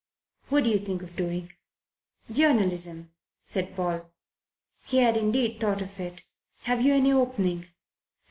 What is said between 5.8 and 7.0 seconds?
of it. "Have you